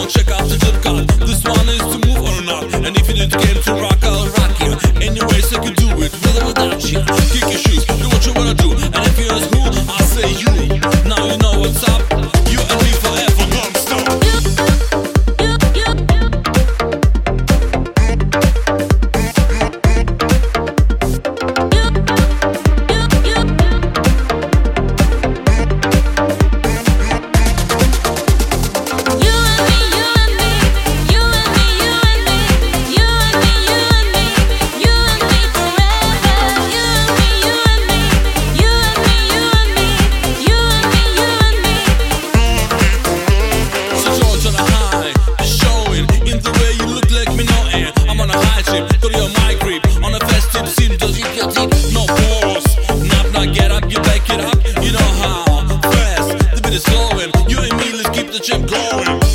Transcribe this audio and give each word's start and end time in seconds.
out, 0.00 0.08
check 0.08 0.28
out 0.28 0.48
the 0.48 0.56
zip 0.56 0.82
code. 0.82 1.08
This 1.26 1.42
one 1.44 1.68
is 1.68 1.84
to 1.92 1.98
move 2.06 2.22
or 2.22 2.42
not, 2.42 2.64
and 2.74 2.96
if 2.96 3.08
you 3.08 3.14
need 3.14 3.30
to 3.30 3.38
get 3.38 3.62
to 3.64 3.72
rock, 3.74 3.98
I'll 4.02 4.28
rock 4.38 4.54
you. 4.60 4.72
Anyways, 5.00 5.52
I 5.52 5.58
can 5.60 5.74
do 5.74 5.88
it 5.90 5.96
with 5.96 6.14
or 6.26 6.46
without 6.46 6.80
you. 6.90 7.00
Kick 7.32 7.48
your 7.48 7.60
shoes, 7.60 7.84
do 7.84 8.08
what 8.08 8.24
you 8.26 8.32
wanna 8.32 8.54
do, 8.54 8.72
and 8.72 9.06
if 9.06 9.18
you 9.18 9.29
trip 48.70 49.02
your 49.02 49.28
my 49.40 49.56
grip 49.60 49.84
On 50.04 50.14
a 50.14 50.20
festive 50.30 50.68
scene 50.68 50.98
just 50.98 51.16
keep 51.16 51.36
your 51.36 51.50
deep? 51.50 51.70
No 51.92 52.06
pause. 52.06 52.76
Nap, 53.02 53.26
not 53.32 53.54
get 53.54 53.70
up 53.70 53.84
You 53.90 53.98
take 54.02 54.28
it 54.30 54.40
up. 54.40 54.58
You 54.84 54.92
know 54.92 55.10
how 55.22 55.44
Fast 55.90 56.54
The 56.54 56.60
beat 56.62 56.74
is 56.74 56.84
flowing 56.86 57.32
You 57.48 57.58
and 57.58 57.76
me 57.78 57.92
Let's 57.92 58.10
keep 58.16 58.30
the 58.30 58.38
trip 58.38 58.66
going. 58.68 59.29